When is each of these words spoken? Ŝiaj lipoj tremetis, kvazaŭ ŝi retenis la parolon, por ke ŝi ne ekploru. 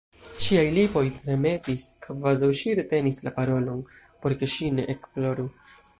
Ŝiaj 0.43 0.61
lipoj 0.77 1.03
tremetis, 1.17 1.85
kvazaŭ 2.05 2.51
ŝi 2.61 2.75
retenis 2.81 3.23
la 3.27 3.35
parolon, 3.37 3.87
por 4.25 4.39
ke 4.41 4.51
ŝi 4.55 4.71
ne 4.79 4.91
ekploru. 4.95 5.51